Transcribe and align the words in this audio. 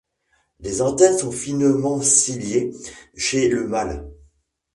Les 0.61 0.81
antennes 0.81 1.19
sont 1.19 1.31
finement 1.31 2.01
ciliées 2.01 2.71
chez 3.15 3.49
le 3.49 3.67
mâle. 3.67 4.09